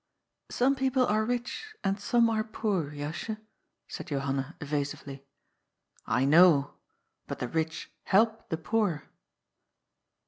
[0.49, 3.37] ^^ Some people are rich and some are poor, Jasje,"
[3.87, 5.23] said Johanna evasively."
[6.21, 6.73] I know.
[7.27, 9.03] But the rich help the poor."